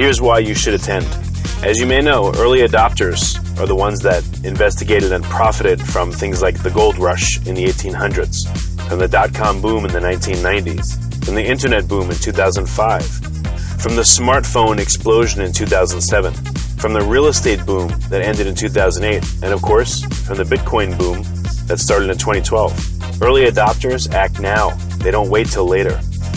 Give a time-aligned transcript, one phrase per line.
[0.00, 1.04] Here's why you should attend.
[1.62, 6.40] As you may know, early adopters are the ones that investigated and profited from things
[6.40, 8.48] like the gold rush in the 1800s,
[8.88, 13.04] from the dot com boom in the 1990s, from the internet boom in 2005,
[13.82, 16.32] from the smartphone explosion in 2007,
[16.78, 20.96] from the real estate boom that ended in 2008, and of course, from the Bitcoin
[20.96, 21.22] boom
[21.66, 23.22] that started in 2012.
[23.22, 24.70] Early adopters act now,
[25.04, 26.00] they don't wait till later.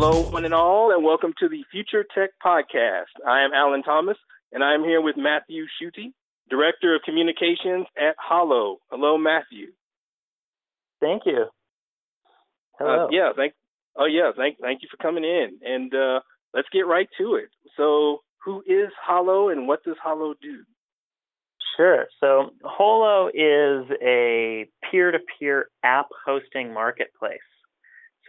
[0.00, 3.10] Hello, one and all, and welcome to the Future Tech Podcast.
[3.26, 4.16] I am Alan Thomas,
[4.52, 6.12] and I am here with Matthew Schutte,
[6.48, 8.76] Director of Communications at Holo.
[8.92, 9.72] Hello, Matthew.
[11.00, 11.46] Thank you.
[12.78, 13.06] Hello.
[13.06, 13.54] Uh, yeah, thank.
[13.96, 16.20] Oh yeah, thank thank you for coming in, and uh,
[16.54, 17.48] let's get right to it.
[17.76, 20.62] So, who is Holo, and what does Holo do?
[21.76, 22.06] Sure.
[22.20, 27.40] So, Holo is a peer-to-peer app hosting marketplace.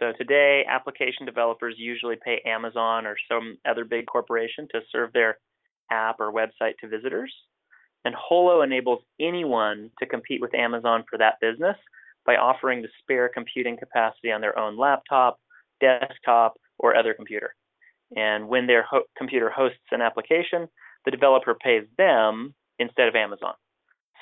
[0.00, 5.38] So today, application developers usually pay Amazon or some other big corporation to serve their
[5.90, 7.32] app or website to visitors.
[8.06, 11.76] And Holo enables anyone to compete with Amazon for that business
[12.24, 15.38] by offering the spare computing capacity on their own laptop,
[15.80, 17.54] desktop, or other computer.
[18.16, 20.66] And when their ho- computer hosts an application,
[21.04, 23.52] the developer pays them instead of Amazon.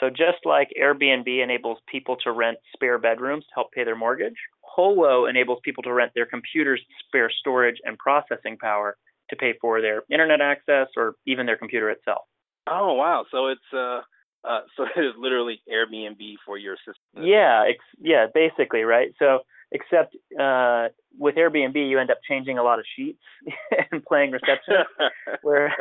[0.01, 4.37] So just like Airbnb enables people to rent spare bedrooms to help pay their mortgage,
[4.75, 8.97] Holo enables people to rent their computer's spare storage and processing power
[9.31, 12.23] to pay for their internet access or even their computer itself.
[12.67, 13.25] Oh wow!
[13.31, 14.01] So it's uh,
[14.45, 17.27] uh so it is literally Airbnb for your system.
[17.27, 19.13] Yeah, ex- yeah, basically, right?
[19.19, 19.41] So
[19.71, 23.23] except uh, with Airbnb, you end up changing a lot of sheets
[23.93, 24.77] and playing reception.
[25.43, 25.75] where,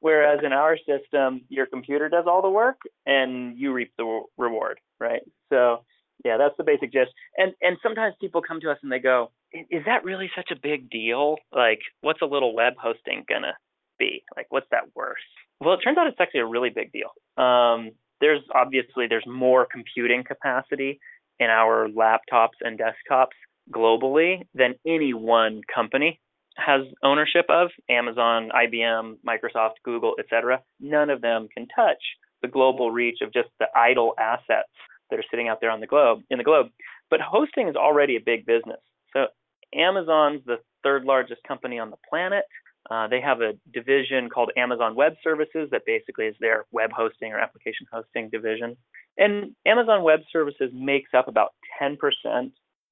[0.00, 4.80] whereas in our system, your computer does all the work and you reap the reward,
[4.98, 5.22] right?
[5.50, 5.84] So
[6.24, 7.10] yeah, that's the basic gist.
[7.36, 10.56] And and sometimes people come to us and they go, "Is that really such a
[10.60, 11.36] big deal?
[11.52, 13.54] Like, what's a little web hosting gonna
[13.98, 14.24] be?
[14.36, 15.16] Like, what's that worth?"
[15.60, 17.10] Well, it turns out it's actually a really big deal.
[17.42, 21.00] Um, there's obviously there's more computing capacity
[21.38, 23.36] in our laptops and desktops
[23.72, 26.20] globally than any one company
[26.56, 30.62] has ownership of Amazon, IBM, Microsoft, Google, etc.
[30.80, 32.02] None of them can touch
[32.42, 34.70] the global reach of just the idle assets
[35.10, 36.68] that are sitting out there on the globe in the globe.
[37.10, 38.80] But hosting is already a big business.
[39.12, 39.26] So
[39.74, 42.44] Amazon's the third largest company on the planet.
[42.90, 47.32] Uh, they have a division called Amazon Web Services that basically is their web hosting
[47.32, 48.76] or application hosting division.
[49.18, 51.52] And Amazon Web Services makes up about
[51.82, 51.96] 10%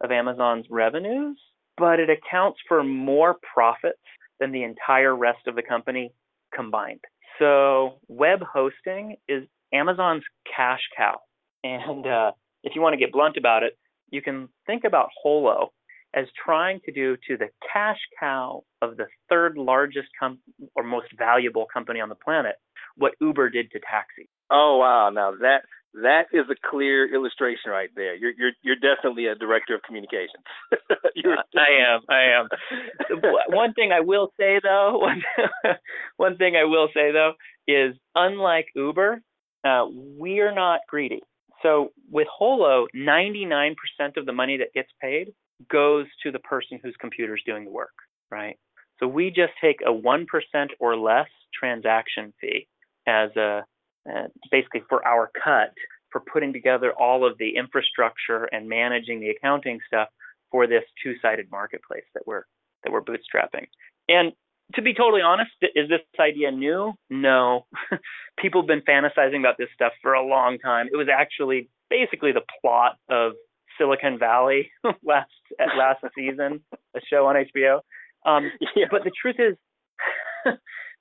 [0.02, 1.38] of Amazon's revenues,
[1.76, 3.99] but it accounts for more profits
[4.40, 6.12] than the entire rest of the company
[6.55, 7.00] combined.
[7.38, 10.22] So, web hosting is Amazon's
[10.56, 11.20] cash cow.
[11.64, 12.32] And uh,
[12.62, 13.76] if you want to get blunt about it,
[14.11, 15.72] you can think about Holo
[16.14, 20.38] as trying to do to the cash cow of the third largest com-
[20.76, 22.55] or most valuable company on the planet
[22.96, 24.28] what Uber did to taxi.
[24.50, 25.11] Oh wow!
[25.11, 25.62] Now that
[25.94, 28.14] that is a clear illustration right there.
[28.14, 30.44] You're you're you're definitely a director of communications.
[31.56, 32.00] I am.
[32.08, 32.49] I am.
[33.49, 35.22] one thing I will say though, one,
[36.17, 37.32] one thing I will say though
[37.67, 39.20] is unlike Uber,
[39.64, 39.87] uh,
[40.19, 41.22] we are not greedy.
[41.64, 43.75] So with Holo, 99%
[44.16, 45.32] of the money that gets paid
[45.70, 47.94] goes to the person whose computer is doing the work,
[48.31, 48.58] right?
[49.00, 50.26] So we just take a 1%
[50.78, 51.28] or less
[51.58, 52.69] transaction fee
[53.06, 53.64] as a
[54.08, 55.72] uh, basically for our cut
[56.11, 60.08] for putting together all of the infrastructure and managing the accounting stuff
[60.50, 62.44] for this two-sided marketplace that we're
[62.82, 63.67] that we're bootstrapping.
[64.08, 64.32] And
[64.75, 66.93] to be totally honest, is this idea new?
[67.11, 67.66] No.
[68.38, 70.88] People have been fantasizing about this stuff for a long time.
[70.93, 73.32] It was actually basically the plot of
[73.78, 74.70] Silicon Valley
[75.05, 75.31] last
[75.76, 76.61] last season,
[76.96, 77.81] a show on HBO.
[78.26, 78.87] Um, yeah.
[78.90, 79.56] But the truth is,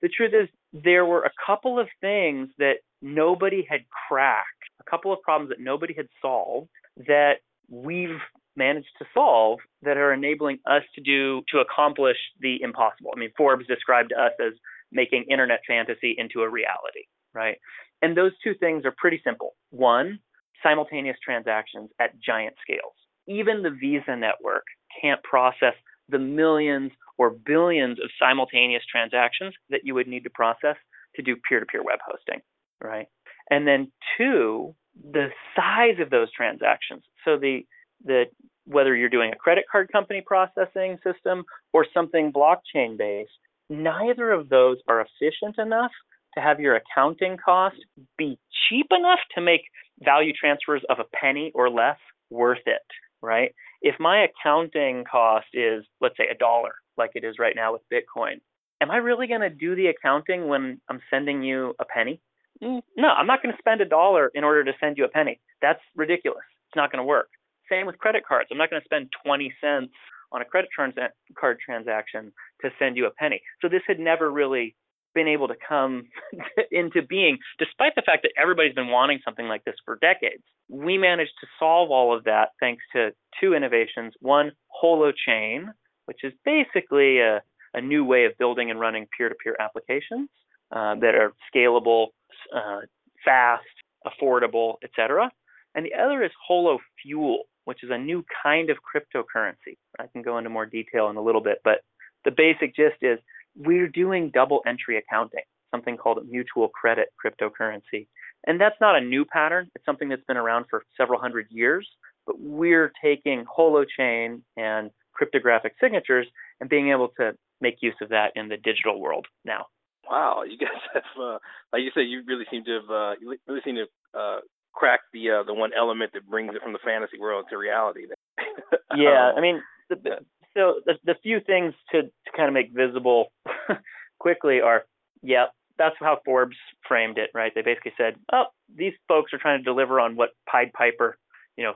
[0.01, 4.47] the truth is, there were a couple of things that nobody had cracked,
[4.79, 6.69] a couple of problems that nobody had solved
[7.07, 7.35] that
[7.69, 8.19] we've
[8.55, 13.11] managed to solve that are enabling us to do to accomplish the impossible.
[13.15, 14.53] I mean, Forbes described us as
[14.91, 17.57] making internet fantasy into a reality, right?
[18.01, 19.55] And those two things are pretty simple.
[19.71, 20.19] One,
[20.61, 22.93] simultaneous transactions at giant scales.
[23.27, 24.65] Even the Visa network
[25.01, 25.73] can't process
[26.09, 30.75] the millions or billions of simultaneous transactions that you would need to process
[31.15, 32.41] to do peer-to-peer web hosting,
[32.81, 33.07] right?
[33.49, 34.75] And then two,
[35.11, 37.03] the size of those transactions.
[37.25, 37.65] So the
[38.03, 38.25] the
[38.65, 43.31] whether you're doing a credit card company processing system or something blockchain based,
[43.69, 45.91] neither of those are efficient enough
[46.35, 47.75] to have your accounting cost
[48.17, 48.39] be
[48.69, 49.61] cheap enough to make
[50.01, 51.97] value transfers of a penny or less
[52.29, 52.81] worth it,
[53.21, 53.53] right?
[53.81, 57.81] If my accounting cost is, let's say, a dollar, like it is right now with
[57.91, 58.39] Bitcoin,
[58.81, 62.19] am I really going to do the accounting when I'm sending you a penny?
[62.63, 65.09] Mm, no, I'm not going to spend a dollar in order to send you a
[65.09, 65.39] penny.
[65.61, 66.43] That's ridiculous.
[66.69, 67.29] It's not going to work.
[67.69, 68.49] Same with credit cards.
[68.51, 69.93] I'm not going to spend 20 cents
[70.31, 70.95] on a credit trans-
[71.37, 73.41] card transaction to send you a penny.
[73.61, 74.75] So this had never really
[75.13, 76.05] been able to come
[76.71, 80.43] into being, despite the fact that everybody's been wanting something like this for decades.
[80.69, 84.13] We managed to solve all of that thanks to two innovations.
[84.19, 84.51] One,
[84.83, 85.65] Holochain,
[86.05, 87.41] which is basically a,
[87.73, 90.29] a new way of building and running peer to peer applications
[90.71, 92.07] uh, that are scalable,
[92.55, 92.81] uh,
[93.23, 93.63] fast,
[94.05, 95.31] affordable, etc.
[95.75, 99.77] And the other is Holo Fuel, which is a new kind of cryptocurrency.
[99.99, 101.81] I can go into more detail in a little bit, but
[102.25, 103.19] the basic gist is
[103.55, 108.07] we're doing double entry accounting, something called a mutual credit cryptocurrency.
[108.45, 109.69] And that's not a new pattern.
[109.75, 111.87] It's something that's been around for several hundred years,
[112.25, 116.27] but we're taking holochain and cryptographic signatures
[116.59, 119.65] and being able to make use of that in the digital world now.
[120.09, 121.37] Wow, you guys have, uh,
[121.71, 123.13] like you said, you really seem to have, uh,
[123.47, 124.39] really seem to uh,
[124.73, 128.05] crack the uh, the one element that brings it from the fantasy world to reality.
[128.95, 130.19] yeah, um, I mean, the,
[130.55, 133.31] so the, the few things to, to kind of make visible
[134.19, 134.83] quickly are,
[135.21, 135.45] yeah,
[135.77, 137.51] that's how Forbes framed it, right?
[137.53, 141.17] They basically said, oh, these folks are trying to deliver on what Pied Piper,
[141.57, 141.73] you know,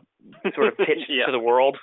[0.56, 1.26] sort of pitched yeah.
[1.26, 1.78] to the world.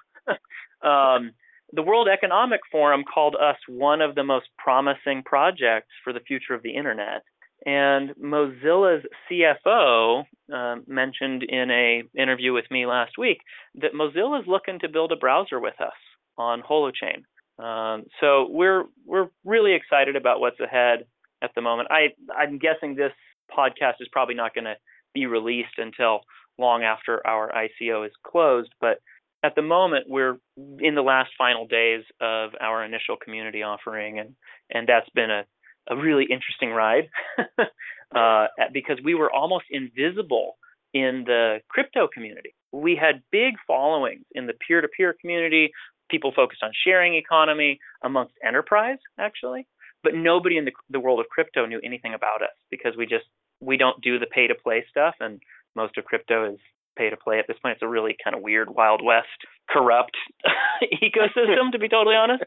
[0.83, 1.33] um,
[1.73, 6.55] the World Economic Forum called us one of the most promising projects for the future
[6.55, 7.23] of the internet.
[7.67, 13.39] And Mozilla's CFO uh, mentioned in a interview with me last week
[13.77, 15.95] that Mozilla is looking to build a browser with us
[16.37, 17.25] on Holochain.
[17.59, 21.07] Um, so we're we're really excited about what's ahead
[21.43, 21.89] at the moment.
[21.91, 23.13] I I'm guessing this
[23.57, 24.77] podcast is probably not going to
[25.15, 26.21] be released until
[26.59, 28.99] long after our ICO is closed, but
[29.43, 30.39] at the moment we're
[30.79, 34.35] in the last final days of our initial community offering and
[34.71, 35.45] and that's been a
[35.91, 37.09] a really interesting ride
[38.15, 40.57] uh, because we were almost invisible
[40.93, 42.55] in the crypto community.
[42.73, 45.73] We had big followings in the peer-to-peer community
[46.11, 49.67] people focused on sharing economy amongst enterprise actually
[50.03, 53.25] but nobody in the, the world of crypto knew anything about us because we just
[53.61, 55.41] we don't do the pay to play stuff and
[55.75, 56.59] most of crypto is
[56.97, 59.29] pay to play at this point it's a really kind of weird wild west
[59.71, 60.17] corrupt
[61.03, 62.43] ecosystem to be totally honest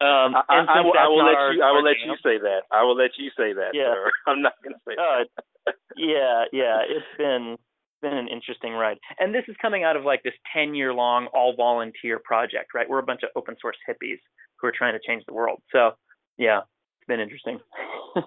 [0.00, 2.82] um, I, I, will, I will let you i will let you say that i
[2.82, 3.94] will let you say that yeah.
[3.94, 4.10] Sir.
[4.26, 5.24] i'm not going to say uh,
[5.66, 7.56] that yeah yeah it's been
[8.02, 8.98] been an interesting ride.
[9.18, 12.88] And this is coming out of like this 10 year long all volunteer project, right?
[12.88, 14.18] We're a bunch of open source hippies
[14.56, 15.62] who are trying to change the world.
[15.72, 15.92] So,
[16.36, 17.60] yeah, it's been interesting.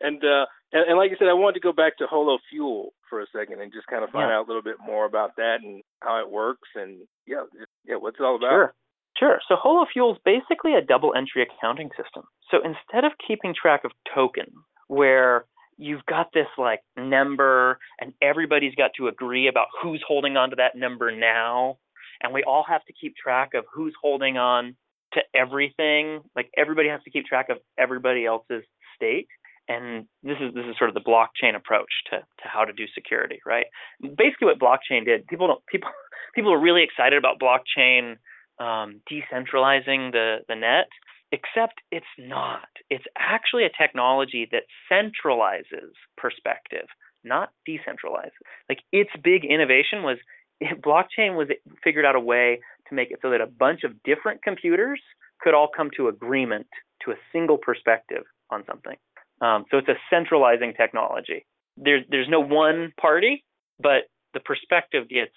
[0.00, 2.92] and, uh, and, and like I said, I wanted to go back to Holo Fuel
[3.08, 4.36] for a second and just kind of find yeah.
[4.36, 7.44] out a little bit more about that and how it works and yeah,
[7.86, 8.50] yeah, what's it all about?
[8.50, 8.74] Sure.
[9.16, 9.38] Sure.
[9.48, 12.24] So Holo Fuel is basically a double entry accounting system.
[12.50, 14.46] So instead of keeping track of token,
[14.88, 15.44] where
[15.76, 20.56] you've got this like number and everybody's got to agree about who's holding on to
[20.56, 21.78] that number now
[22.22, 24.76] and we all have to keep track of who's holding on
[25.14, 28.62] to everything like everybody has to keep track of everybody else's
[28.94, 29.28] state
[29.68, 32.84] and this is this is sort of the blockchain approach to to how to do
[32.94, 33.66] security right
[34.00, 35.90] basically what blockchain did people don't people
[36.34, 38.16] people are really excited about blockchain
[38.60, 40.86] um, decentralizing the the net
[41.34, 42.68] except it's not.
[42.90, 46.86] It's actually a technology that centralizes perspective,
[47.24, 48.38] not decentralizes.
[48.68, 50.18] Like its big innovation was
[50.62, 51.48] blockchain was
[51.82, 55.00] figured out a way to make it so that a bunch of different computers
[55.40, 56.68] could all come to agreement
[57.04, 58.96] to a single perspective on something.
[59.40, 61.46] Um, so it's a centralizing technology.
[61.76, 63.44] There's there's no one party,
[63.80, 65.32] but the perspective gets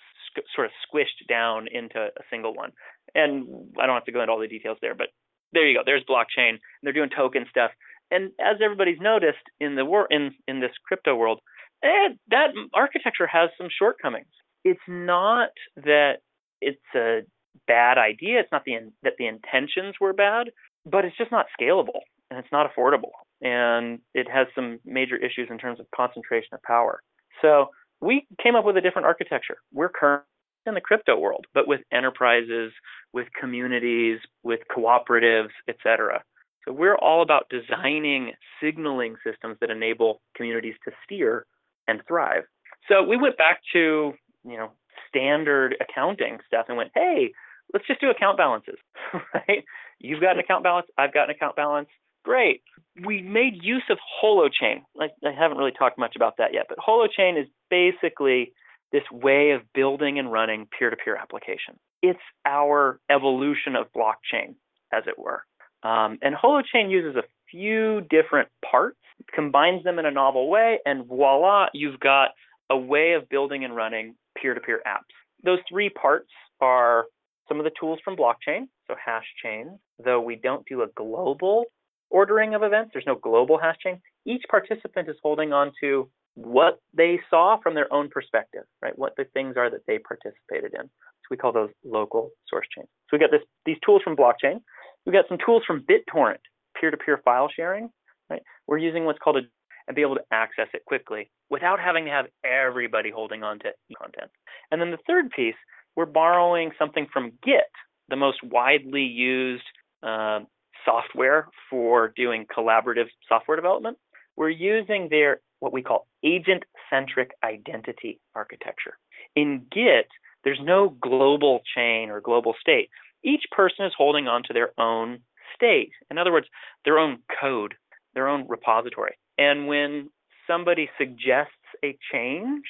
[0.55, 2.71] sort of squished down into a single one.
[3.15, 3.47] And
[3.79, 5.07] I don't have to go into all the details there, but
[5.53, 5.83] there you go.
[5.85, 6.59] There's blockchain.
[6.83, 7.71] They're doing token stuff.
[8.11, 11.39] And as everybody's noticed in the war in in this crypto world,
[11.83, 14.27] eh, that architecture has some shortcomings.
[14.63, 16.17] It's not that
[16.61, 17.21] it's a
[17.67, 18.39] bad idea.
[18.39, 20.51] It's not the that the intentions were bad,
[20.85, 23.11] but it's just not scalable and it's not affordable.
[23.41, 27.01] And it has some major issues in terms of concentration of power.
[27.41, 27.67] So
[28.01, 29.57] we came up with a different architecture.
[29.71, 30.25] We're currently
[30.65, 32.73] in the crypto world, but with enterprises,
[33.13, 36.23] with communities, with cooperatives, etc.
[36.65, 41.45] So we're all about designing signaling systems that enable communities to steer
[41.87, 42.43] and thrive.
[42.89, 44.13] So we went back to,
[44.43, 44.71] you know,
[45.07, 47.31] standard accounting stuff and went, hey,
[47.73, 48.77] let's just do account balances,
[49.33, 49.63] right?
[49.99, 51.87] You've got an account balance, I've got an account balance.
[52.27, 52.61] Great.
[53.05, 54.81] We made use of Holochain.
[54.99, 58.51] I, I haven't really talked much about that yet, but Holochain is basically
[58.91, 61.77] this way of building and running peer to peer applications.
[62.01, 64.55] It's our evolution of blockchain,
[64.91, 65.43] as it were.
[65.83, 68.99] Um, and Holochain uses a few different parts,
[69.33, 72.31] combines them in a novel way, and voila, you've got
[72.69, 75.15] a way of building and running peer to peer apps.
[75.45, 76.29] Those three parts
[76.59, 77.05] are
[77.47, 81.63] some of the tools from blockchain, so hash chains, though we don't do a global
[82.09, 84.01] ordering of events, there's no global hash chain.
[84.25, 88.97] Each participant is holding on to what they saw from their own perspective, right?
[88.97, 90.85] What the things are that they participated in.
[90.87, 92.87] So we call those local source chains.
[93.09, 94.61] So we got this these tools from blockchain.
[95.05, 96.43] We got some tools from BitTorrent,
[96.79, 97.89] peer-to-peer file sharing,
[98.29, 98.41] right?
[98.67, 99.41] We're using what's called a
[99.87, 103.69] and be able to access it quickly without having to have everybody holding on to
[103.97, 104.29] content.
[104.69, 105.55] And then the third piece,
[105.95, 107.71] we're borrowing something from Git,
[108.09, 109.63] the most widely used
[110.03, 110.41] uh,
[110.87, 113.97] software for doing collaborative software development.
[114.35, 118.97] We're using their what we call agent centric identity architecture.
[119.35, 120.07] In Git,
[120.43, 122.89] there's no global chain or global state.
[123.23, 125.19] Each person is holding on to their own
[125.55, 125.91] state.
[126.11, 126.47] In other words,
[126.85, 127.73] their own code,
[128.13, 129.17] their own repository.
[129.37, 130.09] And when
[130.45, 131.51] somebody suggests
[131.83, 132.63] a change,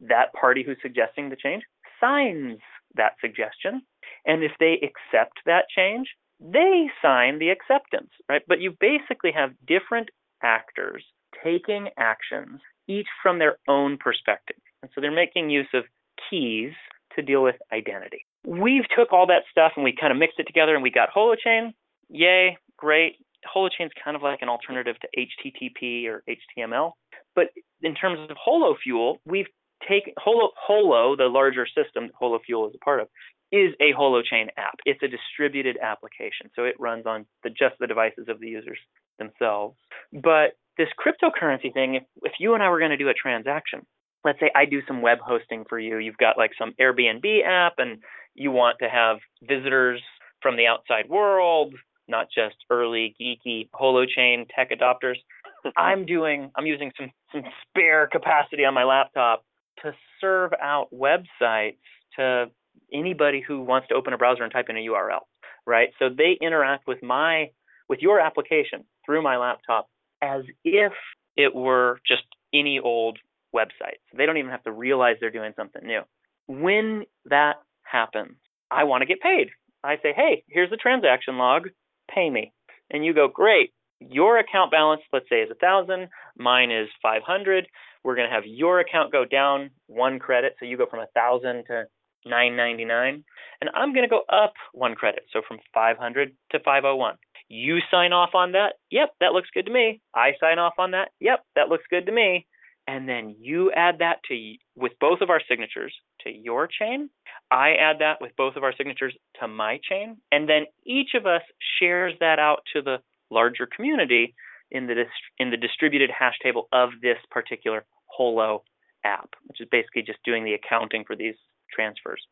[0.00, 1.62] that party who's suggesting the change
[2.00, 2.58] signs
[2.96, 3.82] that suggestion.
[4.26, 6.08] And if they accept that change,
[6.40, 8.42] they sign the acceptance, right?
[8.46, 10.08] But you basically have different
[10.42, 11.04] actors
[11.44, 14.56] taking actions, each from their own perspective.
[14.82, 15.84] And so they're making use of
[16.28, 16.72] keys
[17.16, 18.24] to deal with identity.
[18.44, 21.10] We've took all that stuff and we kind of mixed it together and we got
[21.14, 21.72] Holochain.
[22.08, 23.16] Yay, great.
[23.44, 26.92] Holochain's kind of like an alternative to HTTP or HTML.
[27.34, 27.48] But
[27.82, 29.46] in terms of HoloFuel, we've
[29.88, 33.08] taken Holo, Holo, the larger system that HoloFuel is a part of,
[33.52, 34.76] is a Holochain app.
[34.84, 38.78] It's a distributed application, so it runs on the, just the devices of the users
[39.18, 39.76] themselves.
[40.12, 43.86] But this cryptocurrency thing, if, if you and I were going to do a transaction,
[44.24, 47.74] let's say I do some web hosting for you, you've got like some Airbnb app
[47.78, 47.98] and
[48.34, 50.00] you want to have visitors
[50.42, 51.74] from the outside world,
[52.08, 55.16] not just early geeky holochain tech adopters.
[55.76, 59.44] I'm doing I'm using some some spare capacity on my laptop
[59.82, 61.76] to serve out websites
[62.16, 62.50] to
[62.92, 65.20] anybody who wants to open a browser and type in a URL,
[65.66, 65.90] right?
[65.98, 67.50] So they interact with my
[67.88, 69.88] with your application through my laptop
[70.22, 70.92] as if
[71.36, 72.22] it were just
[72.54, 73.18] any old
[73.54, 73.98] website.
[74.10, 76.02] So they don't even have to realize they're doing something new.
[76.46, 78.36] When that happens,
[78.70, 79.48] I want to get paid.
[79.82, 81.68] I say, hey, here's the transaction log,
[82.12, 82.52] pay me.
[82.90, 83.72] And you go, great.
[84.00, 86.08] Your account balance, let's say, is a thousand.
[86.38, 87.66] Mine is 500.
[88.02, 91.06] We're going to have your account go down one credit, so you go from a
[91.14, 91.84] thousand to
[92.24, 93.24] 999,
[93.60, 97.16] and I'm going to go up one credit, so from 500 to 501.
[97.48, 98.74] You sign off on that.
[98.90, 100.00] Yep, that looks good to me.
[100.14, 101.10] I sign off on that.
[101.20, 102.46] Yep, that looks good to me.
[102.86, 107.10] And then you add that to with both of our signatures to your chain.
[107.50, 111.26] I add that with both of our signatures to my chain, and then each of
[111.26, 111.42] us
[111.78, 112.96] shares that out to the
[113.30, 114.34] larger community
[114.70, 115.04] in the
[115.38, 118.64] in the distributed hash table of this particular Holo
[119.04, 121.34] app, which is basically just doing the accounting for these
[121.74, 122.26] transfers.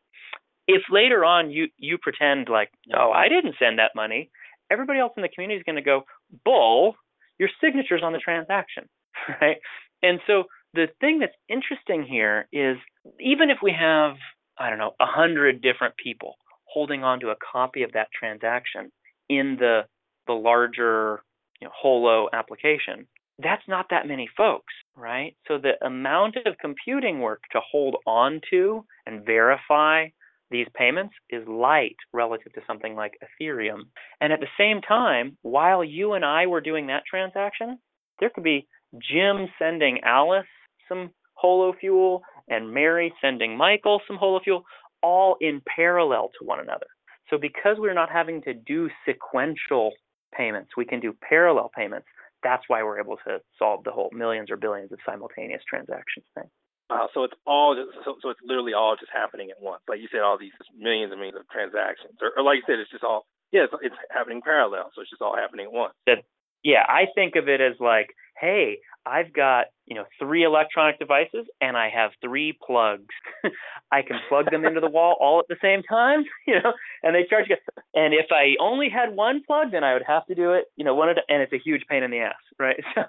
[0.67, 4.29] If later on you you pretend like, no, I didn't send that money,
[4.71, 6.03] everybody else in the community is going to go,
[6.45, 6.95] bull,
[7.37, 8.87] your signature's on the transaction,
[9.41, 9.57] right?
[10.01, 10.43] And so
[10.73, 12.77] the thing that's interesting here is
[13.19, 14.15] even if we have,
[14.57, 18.91] I don't know, a hundred different people holding on to a copy of that transaction
[19.27, 19.81] in the
[20.27, 21.23] the larger
[21.59, 23.07] you know, Holo application,
[23.41, 25.35] that's not that many folks, right?
[25.47, 30.07] So the amount of computing work to hold on to and verify
[30.51, 33.83] these payments is light relative to something like Ethereum.
[34.19, 37.77] And at the same time, while you and I were doing that transaction,
[38.19, 40.47] there could be Jim sending Alice
[40.87, 44.63] some holo fuel and Mary sending Michael some holo fuel,
[45.01, 46.87] all in parallel to one another.
[47.29, 49.91] So because we're not having to do sequential
[50.35, 52.07] payments, we can do parallel payments.
[52.43, 56.49] That's why we're able to solve the whole millions or billions of simultaneous transactions thing.
[56.89, 59.81] Wow, so it's all just, so, so it's literally all just happening at once.
[59.87, 62.79] Like you said, all these millions and millions of transactions, or, or like you said,
[62.79, 64.91] it's just all yeah, it's, it's happening parallel.
[64.93, 65.93] So it's just all happening at once.
[66.05, 66.25] That
[66.63, 71.47] yeah, I think of it as like, hey, I've got, you know, three electronic devices
[71.61, 73.13] and I have three plugs.
[73.91, 77.15] I can plug them into the wall all at the same time, you know, and
[77.15, 77.47] they charge.
[77.95, 80.83] And if I only had one plug, then I would have to do it, you
[80.85, 82.79] know, one at a, and it's a huge pain in the ass, right?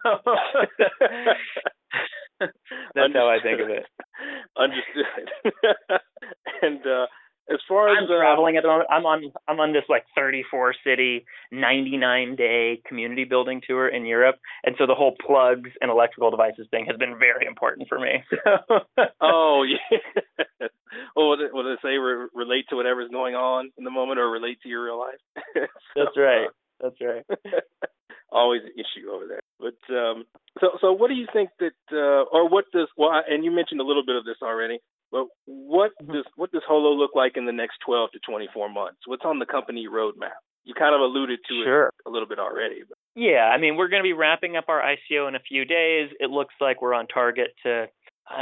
[2.41, 2.49] So
[2.95, 3.15] that's Understood.
[3.15, 3.85] how I think of it.
[4.57, 5.29] Understood.
[6.63, 7.07] and uh
[7.51, 10.05] as far as I'm uh, traveling at the moment, I'm on I'm on this like
[10.15, 15.91] 34 city, 99 day community building tour in Europe, and so the whole plugs and
[15.91, 18.23] electrical devices thing has been very important for me.
[19.21, 20.69] oh yeah.
[21.17, 24.31] well, it, will it say re- relate to whatever's going on in the moment, or
[24.31, 25.21] relate to your real life?
[25.55, 25.61] so,
[25.97, 26.49] That's right.
[26.81, 27.25] That's right.
[28.33, 29.41] Always an issue over there.
[29.59, 30.25] But um,
[30.61, 33.81] so so what do you think that, uh, or what does well, and you mentioned
[33.81, 34.79] a little bit of this already.
[35.11, 36.13] But what mm-hmm.
[36.13, 38.99] does what does Holo look like in the next 12 to 24 months?
[39.07, 40.39] What's on the company roadmap?
[40.65, 41.87] You kind of alluded to sure.
[41.89, 42.83] it a little bit already.
[42.89, 42.99] But.
[43.17, 46.11] Yeah, I mean, we're going to be wrapping up our ICO in a few days.
[46.21, 47.87] It looks like we're on target to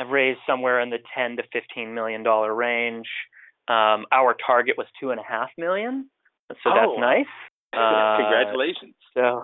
[0.08, 3.06] raise somewhere in the 10 to 15 million dollar range.
[3.68, 6.08] Um, our target was two and a half million,
[6.50, 6.74] so oh.
[6.74, 7.26] that's nice.
[7.72, 8.94] Uh, Congratulations.
[9.14, 9.42] So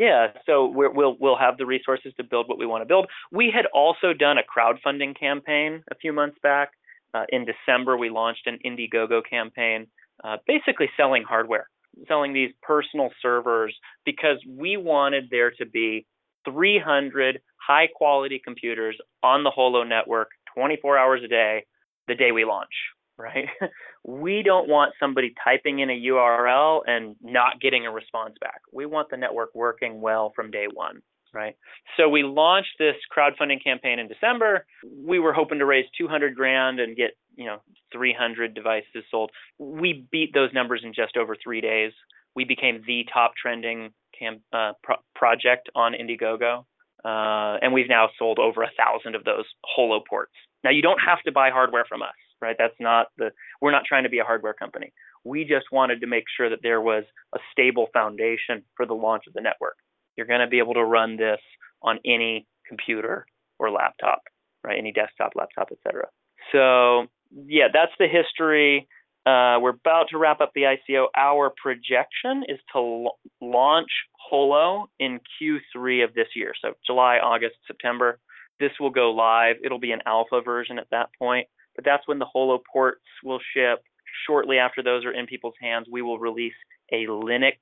[0.00, 3.06] yeah, so we will we'll have the resources to build what we want to build.
[3.30, 6.70] We had also done a crowdfunding campaign a few months back.
[7.12, 9.88] Uh, in December, we launched an Indiegogo campaign,
[10.24, 11.68] uh, basically selling hardware,
[12.08, 16.06] selling these personal servers because we wanted there to be
[16.46, 21.66] 300 high quality computers on the Holo network 24 hours a day
[22.08, 22.72] the day we launch
[23.20, 23.48] right?
[24.04, 28.60] we don't want somebody typing in a URL and not getting a response back.
[28.72, 31.02] We want the network working well from day one,
[31.34, 31.56] right?
[31.96, 34.64] So we launched this crowdfunding campaign in December.
[35.04, 37.58] We were hoping to raise 200 grand and get, you know,
[37.92, 39.30] 300 devices sold.
[39.58, 41.92] We beat those numbers in just over three days.
[42.34, 46.64] We became the top trending cam- uh, pro- project on Indiegogo.
[47.04, 50.32] Uh, and we've now sold over a thousand of those holo ports.
[50.64, 52.56] Now you don't have to buy hardware from us right?
[52.58, 54.92] That's not the we're not trying to be a hardware company.
[55.24, 59.24] We just wanted to make sure that there was a stable foundation for the launch
[59.26, 59.76] of the network.
[60.16, 61.40] You're going to be able to run this
[61.82, 63.26] on any computer
[63.58, 64.22] or laptop,
[64.64, 64.78] right?
[64.78, 66.08] Any desktop, laptop, etc.
[66.52, 67.06] So
[67.46, 68.88] yeah, that's the history.
[69.26, 71.06] Uh, we're about to wrap up the ICO.
[71.16, 73.90] Our projection is to l- launch
[74.30, 78.18] Holo in Q3 of this year, so July, August, September.
[78.58, 79.56] This will go live.
[79.62, 83.40] It'll be an alpha version at that point but that's when the Holo ports will
[83.54, 83.82] ship.
[84.26, 86.54] Shortly after those are in people's hands, we will release
[86.92, 87.58] a Linux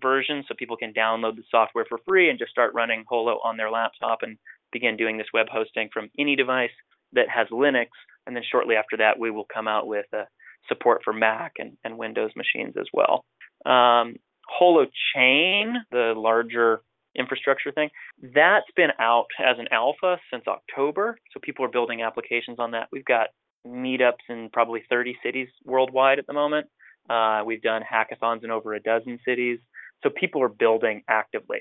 [0.00, 3.56] version so people can download the software for free and just start running Holo on
[3.56, 4.38] their laptop and
[4.72, 6.70] begin doing this web hosting from any device
[7.12, 7.88] that has Linux.
[8.26, 10.24] And then shortly after that, we will come out with uh,
[10.68, 13.24] support for Mac and, and Windows machines as well.
[13.66, 16.82] Um, Holo Chain, the larger
[17.16, 17.90] infrastructure thing.
[18.22, 21.18] That's been out as an alpha since October.
[21.32, 22.88] So people are building applications on that.
[22.92, 23.28] We've got
[23.66, 26.66] meetups in probably 30 cities worldwide at the moment.
[27.08, 29.58] Uh, we've done hackathons in over a dozen cities.
[30.02, 31.58] So people are building actively.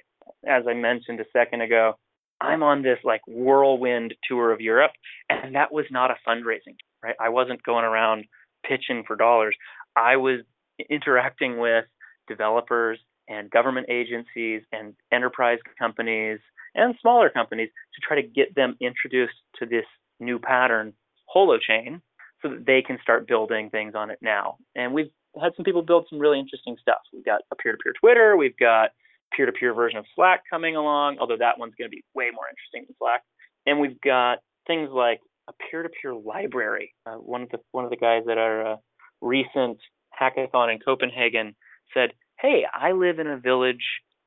[0.47, 1.93] As I mentioned a second ago,
[2.41, 4.91] I'm on this like whirlwind tour of Europe,
[5.29, 7.15] and that was not a fundraising, right?
[7.19, 8.25] I wasn't going around
[8.65, 9.55] pitching for dollars.
[9.95, 10.41] I was
[10.89, 11.85] interacting with
[12.27, 16.39] developers and government agencies and enterprise companies
[16.75, 19.85] and smaller companies to try to get them introduced to this
[20.19, 20.93] new pattern
[21.35, 22.01] Holochain
[22.41, 24.57] so that they can start building things on it now.
[24.75, 26.99] And we've had some people build some really interesting stuff.
[27.13, 28.91] We've got a peer-to-peer Twitter, we've got
[29.35, 32.85] peer-to-peer version of Slack coming along, although that one's going to be way more interesting
[32.87, 33.21] than Slack.
[33.65, 36.93] And we've got things like a peer-to-peer library.
[37.05, 38.75] Uh, one of the one of the guys at our uh,
[39.21, 39.77] recent
[40.19, 41.55] hackathon in Copenhagen
[41.93, 43.85] said, "Hey, I live in a village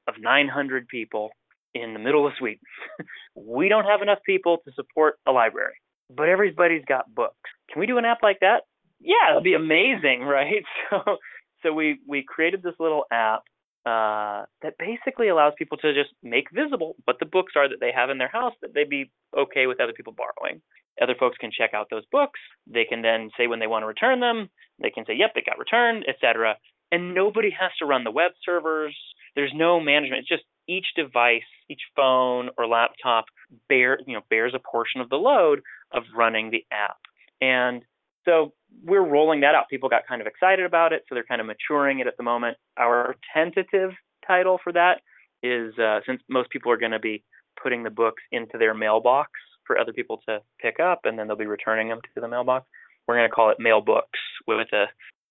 [0.08, 1.30] of 900 people
[1.74, 2.60] in the middle of Sweden.
[3.34, 5.74] we don't have enough people to support a library,
[6.14, 7.50] but everybody's got books.
[7.70, 8.62] Can we do an app like that?
[9.00, 10.64] Yeah, it'd be amazing, right?
[10.90, 11.16] So,
[11.62, 13.42] so we we created this little app
[13.84, 17.90] uh, that basically allows people to just make visible what the books are that they
[17.94, 20.60] have in their house that they'd be okay with other people borrowing.
[21.00, 22.38] Other folks can check out those books.
[22.66, 24.50] They can then say when they want to return them.
[24.80, 26.58] They can say, "Yep, it got returned," etc.
[26.92, 28.96] And nobody has to run the web servers.
[29.34, 30.20] There's no management.
[30.20, 33.24] It's just each device, each phone or laptop
[33.68, 36.98] bear, you know, bears a portion of the load of running the app.
[37.40, 37.82] And
[38.24, 38.52] so
[38.84, 39.68] we're rolling that out.
[39.68, 42.22] People got kind of excited about it, so they're kind of maturing it at the
[42.22, 42.56] moment.
[42.78, 43.90] Our tentative
[44.26, 45.00] title for that
[45.42, 47.24] is uh, since most people are going to be
[47.60, 49.30] putting the books into their mailbox
[49.66, 52.66] for other people to pick up, and then they'll be returning them to the mailbox.
[53.06, 54.86] We're going to call it Mail Books with a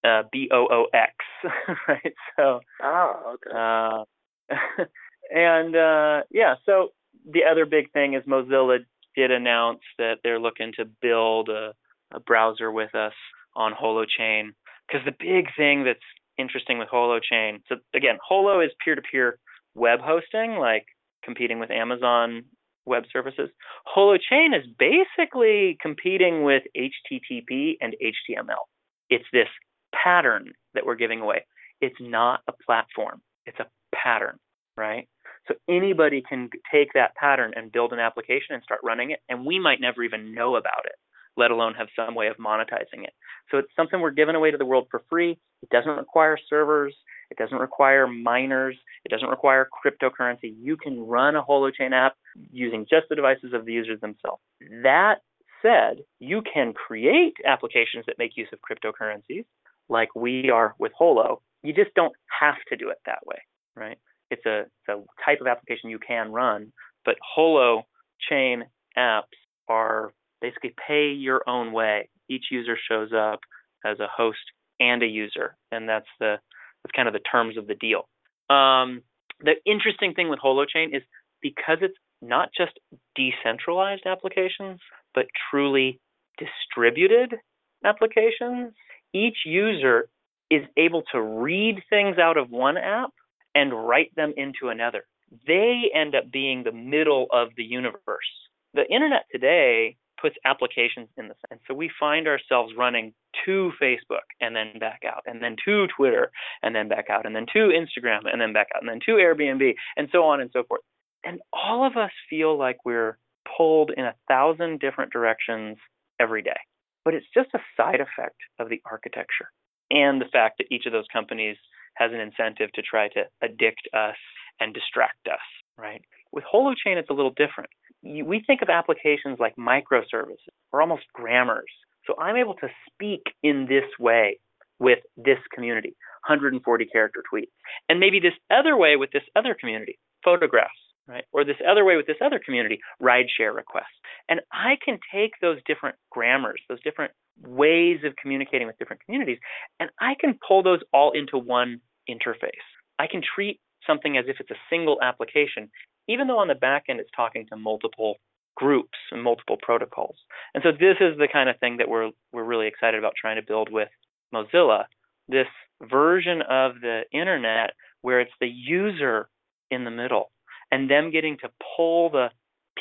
[0.08, 1.14] uh, B O O X,
[1.88, 2.14] right?
[2.36, 4.06] So, oh, okay.
[4.52, 4.86] Uh,
[5.34, 6.90] and uh, yeah, so
[7.30, 8.80] the other big thing is Mozilla
[9.16, 11.74] did announce that they're looking to build a,
[12.14, 13.14] a browser with us
[13.56, 14.50] on Holochain.
[14.88, 16.00] Because the big thing that's
[16.38, 19.38] interesting with Holochain, so again, Holo is peer-to-peer
[19.76, 20.86] web hosting, like
[21.24, 22.44] competing with Amazon
[22.86, 23.50] web services.
[23.96, 28.66] Holochain is basically competing with HTTP and HTML.
[29.10, 29.48] It's this
[29.94, 31.46] pattern that we're giving away.
[31.80, 34.38] It's not a platform, it's a pattern,
[34.78, 35.08] right?
[35.48, 39.46] So anybody can take that pattern and build an application and start running it, and
[39.46, 40.96] we might never even know about it,
[41.36, 43.14] let alone have some way of monetizing it.
[43.50, 45.40] So it's something we're giving away to the world for free.
[45.64, 46.96] It doesn't require servers,
[47.32, 50.54] it doesn't require miners, it doesn't require cryptocurrency.
[50.62, 52.16] You can run a holochain app
[52.52, 54.42] using just the devices of the users themselves.
[54.84, 55.16] That
[55.62, 59.46] said, you can create applications that make use of cryptocurrencies
[59.90, 61.42] like we are with Holo.
[61.64, 63.38] You just don't have to do it that way,
[63.76, 63.98] right?
[64.32, 66.72] It's a, it's a type of application you can run,
[67.06, 67.84] but Holo
[68.30, 68.64] chain
[68.98, 69.24] apps
[69.68, 72.10] are basically pay your own way.
[72.30, 73.42] Each user shows up
[73.86, 74.40] as a host
[74.80, 76.38] and a user, and that's the
[76.84, 78.08] that's kind of the terms of the deal.
[78.50, 79.04] Um,
[79.40, 81.04] the interesting thing with Holochain is
[81.42, 82.80] because it's not just
[83.16, 84.80] decentralized applications,
[85.14, 86.00] but truly
[86.38, 87.36] distributed
[87.84, 88.74] applications.
[89.14, 90.10] Each user
[90.50, 93.12] is able to read things out of one app
[93.56, 95.06] and write them into another.
[95.48, 98.32] They end up being the middle of the universe.
[98.74, 103.14] The internet today puts applications in the and so we find ourselves running
[103.46, 107.36] to Facebook and then back out and then to Twitter and then back out and
[107.36, 110.52] then to Instagram and then back out and then to Airbnb and so on and
[110.54, 110.82] so forth.
[111.24, 113.18] And all of us feel like we're
[113.58, 115.78] pulled in a thousand different directions
[116.20, 116.60] every day.
[117.04, 119.50] But it's just a side effect of the architecture
[119.90, 121.58] and the fact that each of those companies
[121.96, 124.16] has an incentive to try to addict us
[124.60, 125.40] and distract us,
[125.78, 126.02] right?
[126.32, 127.70] With Holochain, it's a little different.
[128.04, 131.72] We think of applications like microservices or almost grammars.
[132.08, 134.40] So I'm able to speak in this way
[134.80, 135.96] with this community,
[136.28, 137.52] 140 character tweets,
[137.88, 140.72] and maybe this other way with this other community, photographs,
[141.12, 141.26] right?
[141.34, 144.00] Or this other way with this other community, rideshare requests.
[144.30, 147.12] And I can take those different grammars, those different
[147.46, 149.40] ways of communicating with different communities,
[149.80, 152.66] and I can pull those all into one interface.
[152.98, 155.70] I can treat something as if it's a single application,
[156.08, 158.16] even though on the back end it's talking to multiple
[158.56, 160.16] groups and multiple protocols.
[160.54, 163.38] And so this is the kind of thing that we're we're really excited about trying
[163.38, 163.90] to build with
[164.34, 164.86] Mozilla,
[165.28, 165.48] this
[165.82, 167.72] version of the internet
[168.02, 169.28] where it's the user
[169.72, 170.32] in the middle
[170.72, 172.30] and them getting to pull the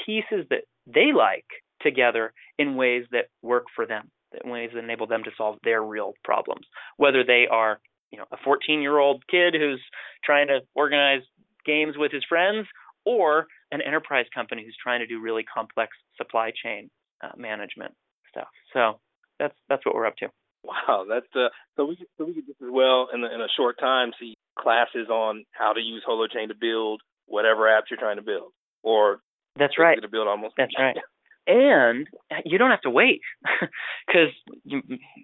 [0.07, 1.46] pieces that they like
[1.83, 4.11] together in ways that work for them,
[4.44, 8.24] in ways that enable them to solve their real problems, whether they are you know
[8.33, 9.83] a 14 year old kid who's
[10.24, 11.22] trying to organize
[11.64, 12.66] games with his friends
[13.05, 16.90] or an enterprise company who's trying to do really complex supply chain
[17.22, 17.94] uh, management
[18.29, 18.48] stuff.
[18.72, 19.00] So
[19.38, 20.29] that's that's what we're up to.
[20.62, 23.48] Wow that's uh, so we so we could just as well in, the, in a
[23.57, 28.16] short time see classes on how to use holochain to build whatever apps you're trying
[28.16, 29.20] to build or
[29.56, 30.00] that's right.
[30.00, 30.54] to build almost.
[30.56, 30.96] That's right.
[31.46, 32.06] And
[32.44, 33.22] you don't have to wait
[34.06, 34.28] because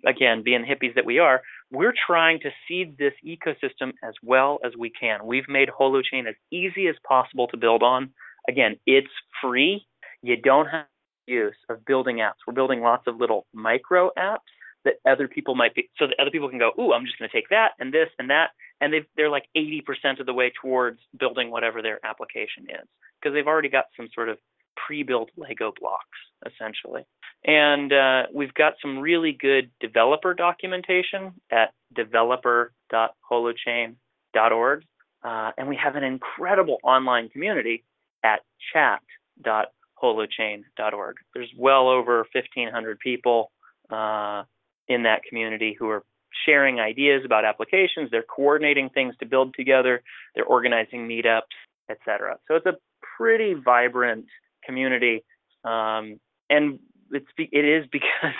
[0.05, 4.73] again being hippies that we are we're trying to seed this ecosystem as well as
[4.77, 5.27] we can.
[5.27, 8.11] We've made holochain as easy as possible to build on.
[8.49, 9.87] Again it's free.
[10.23, 10.87] You don't have
[11.27, 12.43] use of building apps.
[12.47, 14.39] We're building lots of little micro apps
[14.87, 17.29] that other people might be so that other people can go ooh i'm just going
[17.29, 20.53] to take that and this and that and they they're like 80% of the way
[20.61, 22.87] towards building whatever their application is
[23.21, 24.39] because they've already got some sort of
[24.77, 27.07] pre-built Lego blocks essentially.
[27.45, 34.83] And uh, we've got some really good developer documentation at developer.holochain.org.
[35.25, 37.85] Uh, and we have an incredible online community
[38.23, 38.41] at
[38.73, 41.17] chat.holochain.org.
[41.35, 43.51] There's well over 1,500 people
[43.91, 44.43] uh,
[44.89, 46.03] in that community who are
[46.45, 48.11] sharing ideas about applications.
[48.11, 50.03] They're coordinating things to build together.
[50.35, 51.55] They're organizing meetups,
[51.91, 52.37] etc.
[52.49, 52.75] So it's a
[53.17, 54.27] pretty vibrant
[54.65, 55.25] community,
[55.65, 56.21] um,
[56.51, 56.79] and
[57.11, 58.35] it's it is because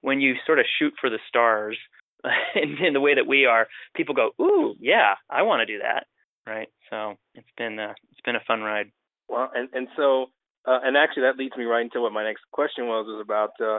[0.00, 1.76] when you sort of shoot for the stars
[2.54, 5.80] in, in, the way that we are, people go, "Ooh, yeah, I want to do
[5.80, 6.06] that."
[6.46, 6.68] Right.
[6.90, 8.90] So it's been uh, it's been a fun ride.
[9.28, 10.26] Well, and and so
[10.66, 13.52] uh, and actually that leads me right into what my next question was was about.
[13.60, 13.78] Uh,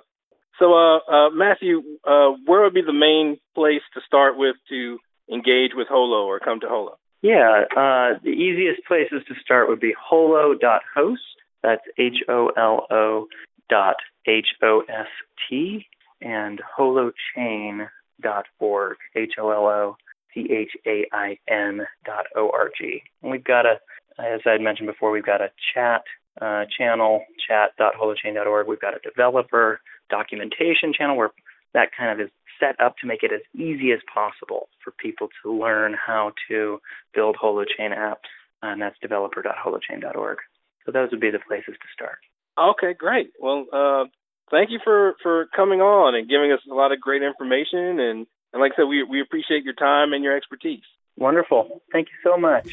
[0.59, 4.99] so, uh, uh, Matthew, uh, where would be the main place to start with to
[5.31, 6.97] engage with Holo or come to Holo?
[7.21, 11.21] Yeah, uh, the easiest places to start would be holo.host.
[11.63, 13.27] That's H O L O
[13.69, 13.95] dot
[14.27, 15.07] H O S
[15.49, 15.87] T
[16.21, 18.97] and holochain.org.
[19.15, 19.97] H O L O
[20.33, 23.01] C H A I N dot O R G.
[23.21, 23.79] And we've got a,
[24.19, 26.03] as I had mentioned before, we've got a chat
[26.41, 28.67] uh, channel, chat.holochain.org.
[28.67, 29.79] We've got a developer
[30.13, 31.31] documentation channel where
[31.73, 35.27] that kind of is set up to make it as easy as possible for people
[35.41, 36.79] to learn how to
[37.13, 38.29] build holochain apps,
[38.61, 40.37] and that's developer.holochain.org.
[40.85, 42.19] So those would be the places to start.
[42.59, 43.31] Okay, great.
[43.39, 44.05] Well, uh,
[44.51, 47.99] thank you for, for coming on and giving us a lot of great information.
[47.99, 50.83] And, and like I said, we, we appreciate your time and your expertise.
[51.17, 51.81] Wonderful.
[51.91, 52.69] Thank you so much.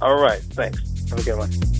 [0.00, 0.40] All right.
[0.40, 0.78] Thanks.
[1.10, 1.77] Have a good one.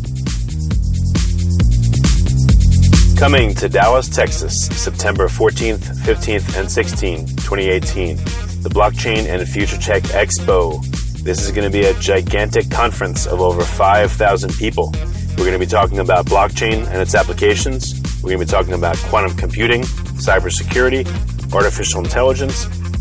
[3.18, 8.16] Coming to Dallas, Texas, September 14th, 15th, and 16th, 2018,
[8.62, 10.80] the Blockchain and Future Tech Expo.
[11.24, 14.92] This is going to be a gigantic conference of over 5,000 people.
[15.30, 18.00] We're going to be talking about blockchain and its applications.
[18.22, 21.04] We're going to be talking about quantum computing, cybersecurity,
[21.52, 22.66] artificial intelligence,